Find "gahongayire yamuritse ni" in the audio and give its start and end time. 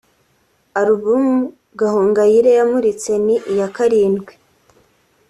1.79-3.35